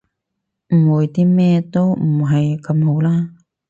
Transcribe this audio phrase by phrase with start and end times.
[0.71, 3.35] 誤會啲咩都唔係咁好啦